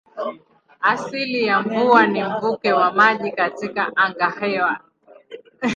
[0.81, 4.79] Asili ya mvua ni mvuke wa maji katika angahewa.